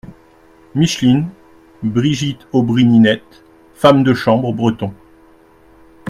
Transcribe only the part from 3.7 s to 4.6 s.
femme de chambre